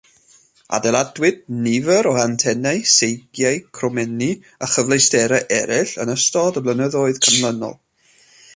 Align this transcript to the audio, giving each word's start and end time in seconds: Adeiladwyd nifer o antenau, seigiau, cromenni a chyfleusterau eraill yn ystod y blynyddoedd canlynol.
Adeiladwyd 0.75 1.35
nifer 1.65 2.09
o 2.11 2.13
antenau, 2.21 2.79
seigiau, 2.93 3.61
cromenni 3.79 4.31
a 4.65 4.71
chyfleusterau 4.73 5.47
eraill 5.61 5.95
yn 6.07 6.15
ystod 6.17 6.59
y 6.63 6.65
blynyddoedd 6.69 7.21
canlynol. 7.29 7.79